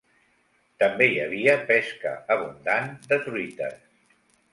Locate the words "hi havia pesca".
1.09-2.13